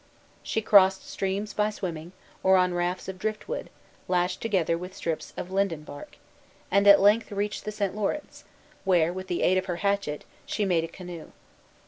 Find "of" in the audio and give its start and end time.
3.07-3.19, 5.37-5.51, 9.59-9.67